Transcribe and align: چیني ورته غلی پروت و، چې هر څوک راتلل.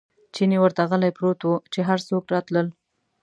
چیني 0.33 0.57
ورته 0.61 0.81
غلی 0.89 1.11
پروت 1.17 1.39
و، 1.49 1.53
چې 1.73 1.79
هر 1.89 1.99
څوک 2.07 2.23
راتلل. 2.33 2.67